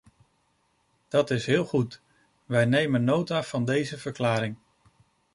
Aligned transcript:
Dat 1.07 1.29
is 1.29 1.45
heel 1.45 1.65
goed, 1.65 2.01
wij 2.45 2.65
nemen 2.65 3.03
nota 3.03 3.43
van 3.43 3.65
deze 3.65 3.97
verklaring. 3.97 4.55